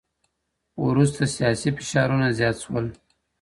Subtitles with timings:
[0.85, 2.85] وروسته سیاسي فشارونه زیات شول.